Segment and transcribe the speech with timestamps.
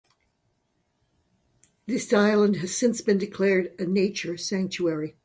[1.85, 5.15] The island has since been declared a nature sanctuary.